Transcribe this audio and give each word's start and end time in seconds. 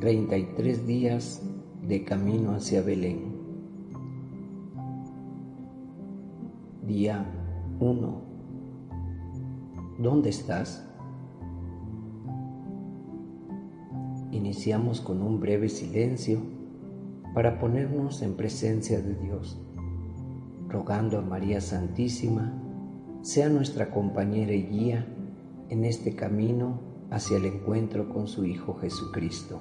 33 0.00 0.86
días 0.86 1.42
de 1.86 2.04
camino 2.04 2.52
hacia 2.52 2.80
Belén. 2.80 3.36
Día 6.86 7.26
1. 7.80 8.22
¿Dónde 9.98 10.30
estás? 10.30 10.82
Iniciamos 14.32 15.02
con 15.02 15.20
un 15.20 15.38
breve 15.38 15.68
silencio 15.68 16.40
para 17.34 17.58
ponernos 17.58 18.22
en 18.22 18.36
presencia 18.36 19.02
de 19.02 19.14
Dios, 19.16 19.60
rogando 20.66 21.18
a 21.18 21.22
María 21.22 21.60
Santísima 21.60 22.54
sea 23.20 23.50
nuestra 23.50 23.90
compañera 23.90 24.54
y 24.54 24.62
guía 24.62 25.06
en 25.68 25.84
este 25.84 26.16
camino 26.16 26.80
hacia 27.10 27.36
el 27.36 27.44
encuentro 27.44 28.08
con 28.08 28.28
su 28.28 28.46
Hijo 28.46 28.78
Jesucristo. 28.80 29.60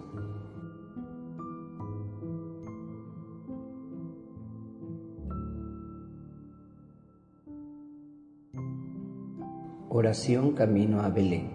Oración 9.92 10.52
Camino 10.52 11.02
a 11.02 11.10
Belén. 11.10 11.50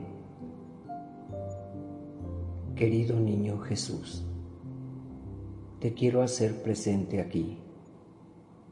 Querido 2.74 3.20
niño 3.20 3.60
Jesús, 3.60 4.26
te 5.78 5.94
quiero 5.94 6.20
hacer 6.20 6.60
presente 6.60 7.20
aquí, 7.20 7.58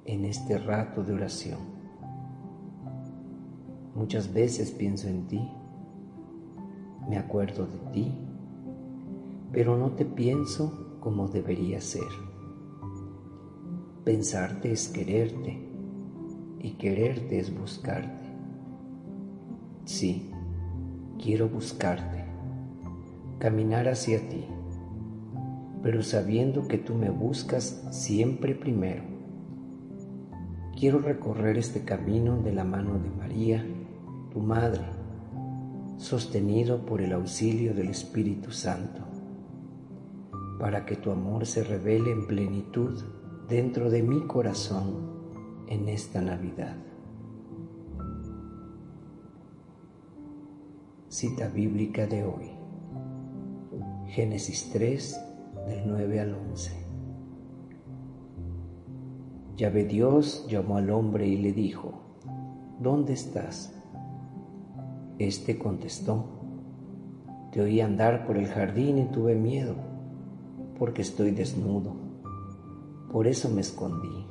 en 0.04 0.24
este 0.24 0.58
rato 0.58 1.04
de 1.04 1.12
oración. 1.12 1.60
Muchas 3.94 4.34
veces 4.34 4.72
pienso 4.72 5.06
en 5.06 5.28
ti, 5.28 5.48
me 7.08 7.16
acuerdo 7.16 7.64
de 7.64 7.78
ti, 7.92 8.12
pero 9.52 9.76
no 9.76 9.92
te 9.92 10.04
pienso 10.04 10.96
como 10.98 11.28
debería 11.28 11.80
ser. 11.80 12.10
Pensarte 14.02 14.72
es 14.72 14.88
quererte 14.88 15.56
y 16.58 16.72
quererte 16.72 17.38
es 17.38 17.56
buscarte. 17.56 18.21
Sí, 19.84 20.30
quiero 21.20 21.48
buscarte, 21.48 22.24
caminar 23.40 23.88
hacia 23.88 24.28
ti, 24.28 24.44
pero 25.82 26.02
sabiendo 26.04 26.68
que 26.68 26.78
tú 26.78 26.94
me 26.94 27.10
buscas 27.10 27.82
siempre 27.90 28.54
primero. 28.54 29.02
Quiero 30.78 31.00
recorrer 31.00 31.58
este 31.58 31.82
camino 31.84 32.40
de 32.42 32.52
la 32.52 32.62
mano 32.62 33.00
de 33.00 33.10
María, 33.10 33.66
tu 34.32 34.38
Madre, 34.38 34.84
sostenido 35.96 36.86
por 36.86 37.00
el 37.00 37.12
auxilio 37.12 37.74
del 37.74 37.88
Espíritu 37.88 38.52
Santo, 38.52 39.02
para 40.60 40.86
que 40.86 40.94
tu 40.94 41.10
amor 41.10 41.44
se 41.44 41.64
revele 41.64 42.12
en 42.12 42.28
plenitud 42.28 43.02
dentro 43.48 43.90
de 43.90 44.04
mi 44.04 44.20
corazón 44.28 45.10
en 45.66 45.88
esta 45.88 46.22
Navidad. 46.22 46.91
Cita 51.12 51.46
bíblica 51.46 52.06
de 52.06 52.24
hoy. 52.24 52.50
Génesis 54.06 54.70
3, 54.72 55.20
del 55.68 55.82
9 55.86 56.20
al 56.20 56.34
11. 56.34 56.72
Yahvé 59.58 59.84
Dios 59.84 60.46
llamó 60.48 60.78
al 60.78 60.88
hombre 60.88 61.26
y 61.26 61.36
le 61.36 61.52
dijo, 61.52 61.92
¿Dónde 62.80 63.12
estás? 63.12 63.78
Este 65.18 65.58
contestó, 65.58 66.24
Te 67.50 67.60
oí 67.60 67.82
andar 67.82 68.26
por 68.26 68.38
el 68.38 68.46
jardín 68.46 68.96
y 68.96 69.04
tuve 69.04 69.34
miedo, 69.34 69.74
porque 70.78 71.02
estoy 71.02 71.32
desnudo. 71.32 71.94
Por 73.12 73.26
eso 73.26 73.50
me 73.50 73.60
escondí. 73.60 74.26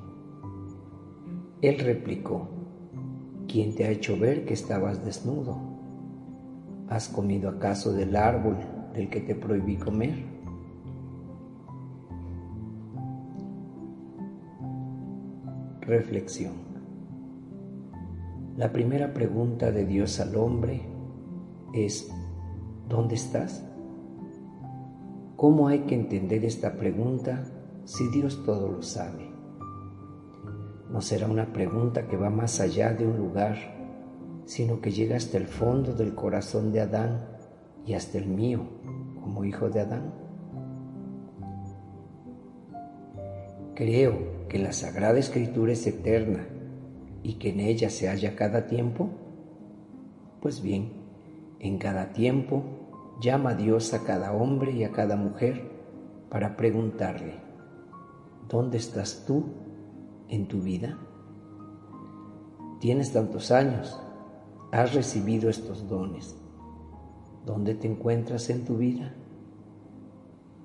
Él 1.61 1.77
replicó, 1.77 2.49
¿quién 3.47 3.75
te 3.75 3.85
ha 3.85 3.91
hecho 3.91 4.17
ver 4.17 4.45
que 4.45 4.55
estabas 4.55 5.05
desnudo? 5.05 5.70
¿Has 6.91 7.07
comido 7.07 7.47
acaso 7.47 7.93
del 7.93 8.17
árbol 8.17 8.57
del 8.93 9.09
que 9.09 9.21
te 9.21 9.33
prohibí 9.33 9.77
comer? 9.77 10.25
Reflexión. 15.79 16.51
La 18.57 18.73
primera 18.73 19.13
pregunta 19.13 19.71
de 19.71 19.85
Dios 19.85 20.19
al 20.19 20.35
hombre 20.35 20.81
es, 21.73 22.11
¿dónde 22.89 23.15
estás? 23.15 23.65
¿Cómo 25.37 25.69
hay 25.69 25.85
que 25.85 25.95
entender 25.95 26.43
esta 26.43 26.73
pregunta 26.73 27.45
si 27.85 28.05
Dios 28.09 28.43
todo 28.43 28.69
lo 28.69 28.81
sabe? 28.81 29.31
No 30.89 30.99
será 30.99 31.27
una 31.27 31.53
pregunta 31.53 32.09
que 32.09 32.17
va 32.17 32.29
más 32.29 32.59
allá 32.59 32.91
de 32.91 33.07
un 33.07 33.15
lugar 33.15 33.80
sino 34.45 34.81
que 34.81 34.91
llega 34.91 35.15
hasta 35.15 35.37
el 35.37 35.47
fondo 35.47 35.93
del 35.93 36.15
corazón 36.15 36.71
de 36.71 36.81
Adán 36.81 37.25
y 37.85 37.93
hasta 37.93 38.17
el 38.17 38.27
mío 38.27 38.61
como 39.21 39.45
hijo 39.45 39.69
de 39.69 39.81
Adán. 39.81 40.13
Creo 43.75 44.47
que 44.47 44.59
la 44.59 44.73
Sagrada 44.73 45.17
Escritura 45.17 45.71
es 45.71 45.87
eterna 45.87 46.47
y 47.23 47.35
que 47.35 47.49
en 47.49 47.59
ella 47.61 47.89
se 47.89 48.07
halla 48.07 48.35
cada 48.35 48.67
tiempo. 48.67 49.09
Pues 50.41 50.61
bien, 50.61 50.91
en 51.59 51.77
cada 51.77 52.11
tiempo 52.13 52.63
llama 53.21 53.53
Dios 53.53 53.93
a 53.93 54.03
cada 54.03 54.33
hombre 54.33 54.71
y 54.71 54.83
a 54.83 54.91
cada 54.91 55.15
mujer 55.15 55.71
para 56.29 56.57
preguntarle, 56.57 57.35
¿dónde 58.49 58.77
estás 58.77 59.25
tú 59.25 59.45
en 60.27 60.47
tu 60.47 60.61
vida? 60.61 60.97
Tienes 62.79 63.13
tantos 63.13 63.51
años, 63.51 64.01
has 64.71 64.93
recibido 64.93 65.49
estos 65.49 65.87
dones. 65.87 66.35
¿Dónde 67.45 67.75
te 67.75 67.87
encuentras 67.87 68.49
en 68.49 68.63
tu 68.63 68.77
vida? 68.77 69.13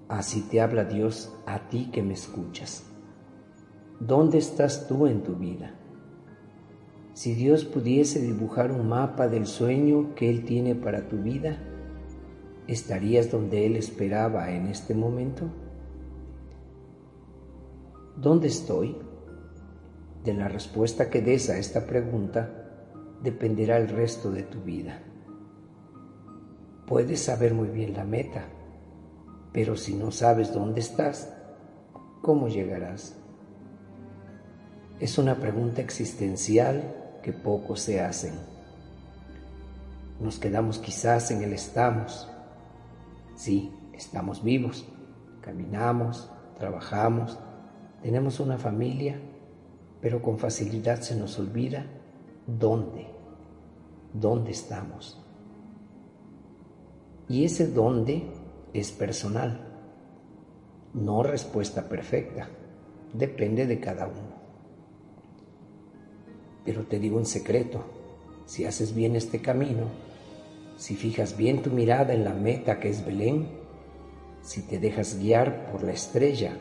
Así 0.09 0.43
te 0.43 0.61
habla 0.61 0.85
Dios 0.85 1.35
a 1.47 1.69
ti 1.69 1.91
que 1.93 2.03
me 2.03 2.15
escuchas. 2.15 2.85
¿Dónde 3.99 4.39
estás 4.39 4.87
tú 4.87 5.07
en 5.07 5.23
tu 5.23 5.35
vida? 5.35 5.75
Si 7.15 7.35
Dios 7.35 7.65
pudiese 7.65 8.21
dibujar 8.21 8.71
un 8.71 8.89
mapa 8.89 9.27
del 9.27 9.47
sueño 9.47 10.15
que 10.15 10.31
Él 10.31 10.45
tiene 10.45 10.75
para 10.75 11.09
tu 11.09 11.17
vida, 11.17 11.59
¿estarías 12.69 13.31
donde 13.31 13.67
Él 13.67 13.75
esperaba 13.75 14.53
en 14.53 14.67
este 14.67 14.95
momento? 14.95 15.51
¿Dónde 18.17 18.49
estoy? 18.49 18.97
De 20.25 20.35
la 20.35 20.49
respuesta 20.49 21.11
que 21.11 21.23
des 21.23 21.49
a 21.51 21.59
esta 21.59 21.87
pregunta, 21.87 22.66
dependerá 23.23 23.79
el 23.79 23.89
resto 23.89 24.31
de 24.31 24.43
tu 24.43 24.61
vida. 24.63 25.01
Puedes 26.87 27.25
saber 27.25 27.55
muy 27.55 27.69
bien 27.69 27.95
la 27.95 28.05
meta, 28.05 28.45
pero 29.53 29.77
si 29.77 29.95
no 29.95 30.11
sabes 30.11 30.53
dónde 30.53 30.81
estás, 30.81 31.33
¿cómo 32.23 32.49
llegarás? 32.49 33.17
Es 35.01 35.19
una 35.19 35.37
pregunta 35.37 35.81
existencial 35.81 37.19
que 37.23 37.33
pocos 37.33 37.81
se 37.81 38.01
hacen. 38.01 38.35
Nos 40.21 40.39
quedamos 40.39 40.79
quizás 40.79 41.31
en 41.31 41.43
el 41.43 41.53
estamos. 41.53 42.29
Sí, 43.35 43.73
estamos 43.93 44.43
vivos, 44.43 44.87
caminamos, 45.41 46.31
trabajamos, 46.59 47.39
tenemos 48.01 48.41
una 48.41 48.59
familia, 48.59 49.21
pero 50.01 50.23
con 50.23 50.39
facilidad 50.39 51.01
se 51.01 51.17
nos 51.17 51.39
olvida 51.39 51.87
dónde, 52.47 53.07
dónde 54.13 54.53
estamos. 54.53 55.21
Y 57.29 57.45
ese 57.45 57.67
dónde 57.69 58.23
es 58.73 58.93
personal, 58.93 59.61
no 60.95 61.23
respuesta 61.23 61.89
perfecta, 61.89 62.49
depende 63.13 63.67
de 63.67 63.81
cada 63.81 64.07
uno. 64.07 64.37
Pero 66.65 66.85
te 66.85 66.99
digo 66.99 67.17
un 67.17 67.27
secreto, 67.27 67.85
si 68.47 68.65
haces 68.65 68.95
bien 68.95 69.17
este 69.17 69.41
camino, 69.41 69.89
si 70.77 70.95
fijas 70.95 71.37
bien 71.37 71.63
tu 71.63 71.71
mirada 71.71 72.13
en 72.13 72.25
la 72.25 72.35
meta 72.35 72.79
que 72.79 72.91
es 72.91 73.05
Belén, 73.05 73.49
si 74.43 74.63
te 74.63 74.79
dejas 74.79 75.19
guiar 75.19 75.71
por 75.73 75.83
la 75.83 75.93
estrella, 75.93 76.57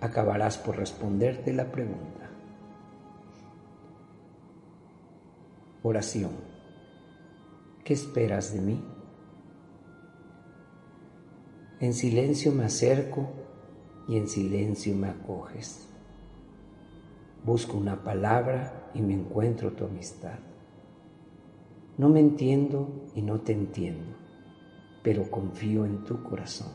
acabarás 0.00 0.58
por 0.58 0.76
responderte 0.76 1.52
la 1.52 1.70
pregunta. 1.72 2.25
Oración. 5.88 6.32
¿Qué 7.84 7.94
esperas 7.94 8.52
de 8.52 8.60
mí? 8.60 8.84
En 11.78 11.94
silencio 11.94 12.50
me 12.50 12.64
acerco 12.64 13.28
y 14.08 14.16
en 14.16 14.26
silencio 14.26 14.96
me 14.96 15.06
acoges. 15.06 15.86
Busco 17.44 17.76
una 17.76 18.02
palabra 18.02 18.90
y 18.94 19.00
me 19.00 19.14
encuentro 19.14 19.74
tu 19.74 19.84
amistad. 19.84 20.40
No 21.98 22.08
me 22.08 22.18
entiendo 22.18 23.06
y 23.14 23.22
no 23.22 23.42
te 23.42 23.52
entiendo, 23.52 24.16
pero 25.04 25.30
confío 25.30 25.86
en 25.86 26.02
tu 26.02 26.20
corazón. 26.24 26.72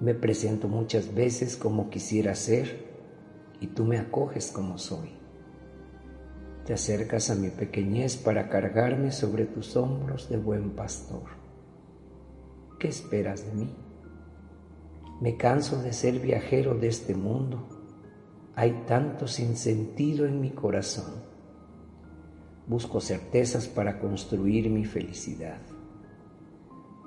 Me 0.00 0.14
presento 0.14 0.68
muchas 0.68 1.14
veces 1.14 1.58
como 1.58 1.90
quisiera 1.90 2.34
ser 2.34 2.94
y 3.60 3.66
tú 3.66 3.84
me 3.84 3.98
acoges 3.98 4.50
como 4.50 4.78
soy. 4.78 5.21
Te 6.64 6.74
acercas 6.74 7.28
a 7.30 7.34
mi 7.34 7.48
pequeñez 7.48 8.16
para 8.16 8.48
cargarme 8.48 9.10
sobre 9.10 9.46
tus 9.46 9.76
hombros 9.76 10.28
de 10.28 10.36
buen 10.36 10.70
pastor. 10.70 11.24
¿Qué 12.78 12.86
esperas 12.86 13.44
de 13.44 13.52
mí? 13.52 13.76
Me 15.20 15.36
canso 15.36 15.82
de 15.82 15.92
ser 15.92 16.20
viajero 16.20 16.74
de 16.74 16.86
este 16.86 17.16
mundo. 17.16 17.68
Hay 18.54 18.84
tanto 18.86 19.26
sinsentido 19.26 20.24
en 20.24 20.40
mi 20.40 20.50
corazón. 20.50 21.12
Busco 22.68 23.00
certezas 23.00 23.66
para 23.66 23.98
construir 23.98 24.70
mi 24.70 24.84
felicidad. 24.84 25.58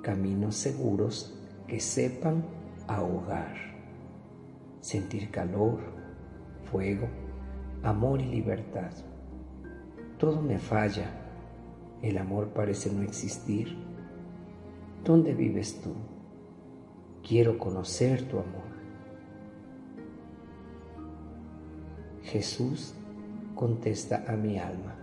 Caminos 0.02 0.56
seguros 0.56 1.34
que 1.66 1.80
sepan 1.80 2.44
ahogar. 2.86 3.54
Sentir 4.80 5.30
calor, 5.30 5.80
fuego, 6.70 7.08
amor 7.82 8.20
y 8.20 8.26
libertad. 8.26 8.92
Todo 10.18 10.40
me 10.40 10.58
falla. 10.58 11.10
El 12.02 12.18
amor 12.18 12.48
parece 12.48 12.90
no 12.90 13.02
existir. 13.02 13.76
¿Dónde 15.04 15.34
vives 15.34 15.80
tú? 15.80 15.92
Quiero 17.26 17.58
conocer 17.58 18.22
tu 18.22 18.38
amor. 18.38 18.66
Jesús 22.22 22.94
contesta 23.54 24.24
a 24.26 24.36
mi 24.36 24.58
alma. 24.58 24.94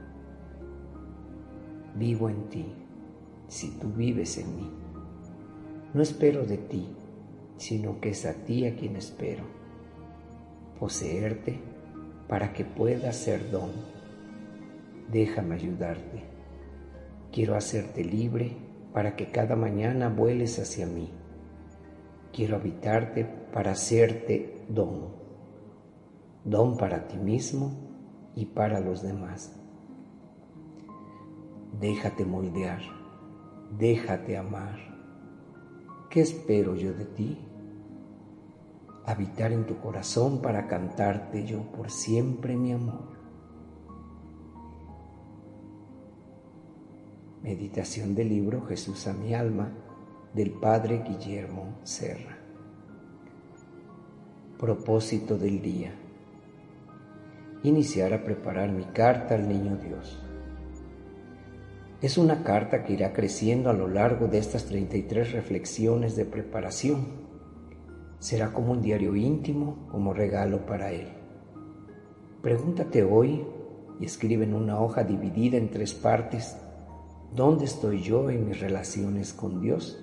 Vivo 1.96 2.30
en 2.30 2.50
ti, 2.50 2.66
si 3.48 3.70
tú 3.72 3.90
vives 3.90 4.38
en 4.38 4.56
mí. 4.56 4.72
No 5.94 6.02
espero 6.02 6.44
de 6.44 6.58
ti, 6.58 6.88
sino 7.58 8.02
que 8.02 8.10
es 8.10 8.26
a 8.26 8.34
ti 8.34 8.66
a 8.66 8.76
quien 8.76 8.96
espero. 8.96 9.44
Poseerte 10.80 11.60
para 12.28 12.52
que 12.52 12.66
puedas 12.66 13.16
ser 13.16 13.52
don. 13.52 13.70
Déjame 15.14 15.56
ayudarte. 15.56 16.24
Quiero 17.32 17.56
hacerte 17.56 18.04
libre 18.04 18.58
para 18.92 19.16
que 19.16 19.32
cada 19.32 19.56
mañana 19.56 20.10
vueles 20.10 20.60
hacia 20.60 20.86
mí 20.86 21.10
quiero 22.34 22.56
habitarte 22.58 23.24
para 23.54 23.72
hacerte 23.72 24.66
don, 24.68 25.14
don 26.44 26.76
para 26.78 27.08
ti 27.08 27.18
mismo 27.18 27.72
y 28.36 28.46
para 28.48 28.80
los 28.80 29.04
demás. 29.04 29.56
Déjate 31.80 32.26
moldear, 32.26 32.82
déjate 33.78 34.36
amar. 34.36 34.80
¿Qué 36.10 36.22
espero 36.22 36.76
yo 36.76 36.94
de 36.94 37.06
ti? 37.06 37.38
Habitar 39.06 39.52
en 39.52 39.66
tu 39.66 39.78
corazón 39.78 40.42
para 40.42 40.68
cantarte 40.68 41.46
yo 41.46 41.72
por 41.72 41.92
siempre 41.92 42.56
mi 42.56 42.72
amor. 42.72 43.23
Meditación 47.44 48.16
del 48.16 48.30
libro 48.30 48.62
Jesús 48.62 49.06
a 49.06 49.14
mi 49.14 49.34
alma 49.34 49.70
del 50.34 50.52
Padre 50.52 51.04
Guillermo 51.06 51.78
Serra. 51.84 52.38
Propósito 54.58 55.38
del 55.38 55.62
día. 55.62 55.94
Iniciar 57.64 58.14
a 58.14 58.24
preparar 58.24 58.72
mi 58.72 58.86
carta 58.86 59.36
al 59.36 59.50
Niño 59.50 59.76
Dios. 59.76 60.24
Es 62.02 62.18
una 62.18 62.46
carta 62.46 62.86
que 62.86 62.94
irá 62.94 63.12
creciendo 63.12 63.70
a 63.70 63.74
lo 63.74 63.90
largo 63.90 64.28
de 64.30 64.38
estas 64.38 64.64
33 64.64 65.34
reflexiones 65.34 66.16
de 66.16 66.24
preparación. 66.24 67.08
Será 68.20 68.54
como 68.54 68.72
un 68.72 68.82
diario 68.82 69.18
íntimo, 69.18 69.86
como 69.92 70.14
regalo 70.14 70.66
para 70.66 70.94
Él. 70.94 71.10
Pregúntate 72.42 73.04
hoy 73.04 73.46
y 74.00 74.06
escribe 74.06 74.46
en 74.46 74.54
una 74.54 74.80
hoja 74.80 75.04
dividida 75.04 75.58
en 75.58 75.70
tres 75.72 75.94
partes, 75.94 76.56
¿dónde 77.36 77.66
estoy 77.66 78.02
yo 78.02 78.30
en 78.30 78.48
mis 78.48 78.60
relaciones 78.60 79.34
con 79.34 79.62
Dios? 79.62 80.00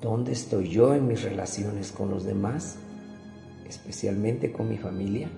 ¿Dónde 0.00 0.32
estoy 0.32 0.68
yo 0.68 0.94
en 0.94 1.06
mis 1.06 1.22
relaciones 1.22 1.92
con 1.92 2.10
los 2.10 2.24
demás, 2.24 2.78
especialmente 3.66 4.52
con 4.52 4.68
mi 4.68 4.78
familia? 4.78 5.30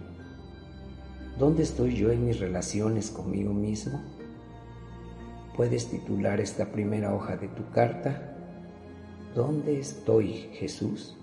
¿Dónde 1.38 1.62
estoy 1.62 1.94
yo 1.94 2.10
en 2.10 2.24
mis 2.24 2.40
relaciones 2.40 3.10
conmigo 3.10 3.52
mismo? 3.52 4.00
Puedes 5.56 5.88
titular 5.88 6.40
esta 6.40 6.72
primera 6.72 7.14
hoja 7.14 7.36
de 7.36 7.48
tu 7.48 7.70
carta, 7.70 8.34
¿Dónde 9.34 9.80
estoy, 9.80 10.48
Jesús? 10.52 11.16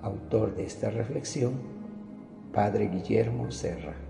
Autor 0.00 0.54
de 0.54 0.64
esta 0.64 0.90
reflexión, 0.90 1.54
Padre 2.52 2.86
Guillermo 2.86 3.50
Serra. 3.50 4.07